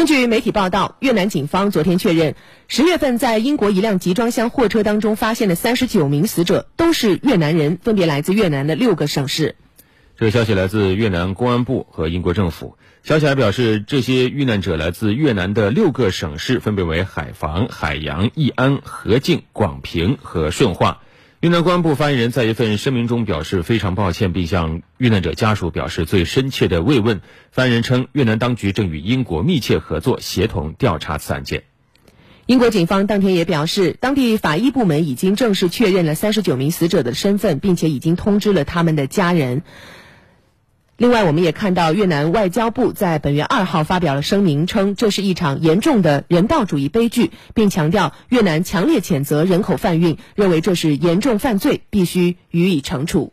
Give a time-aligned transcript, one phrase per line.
[0.00, 2.34] 根据媒体报道，越南警方昨天确认，
[2.68, 9.56] 十月份在英国一辆集装箱货车当中发现的三十九名死者都是越南人，分别来自越南的六个省市。
[10.16, 12.78] 这个消息来自越南公安部和英国政府。
[13.02, 21.02] 消息还表示，这些遇难者来自越南的六个省市，分别为海防、海洋、义安、河静、广平和顺化。
[21.40, 27.22] 越南公安部发言人在一份声明中表示非常抱歉，并向遇难者家属表示最深切的慰问。
[27.50, 31.62] 发言人称，越南当局正与英国密切合作，协同调查此案件。
[32.44, 39.62] 英国警方当天也表示，当地法医部门已经正式确认了三十九名死者的身份，并且已经通知了他们的家人。
[41.00, 53.32] 另外，我们也看到越南外交部在本月二号发表了声明，称这是一场严重的人道主义悲剧，并强调越南强烈谴责人口贩运，认为这是严重犯罪，必须予以惩处。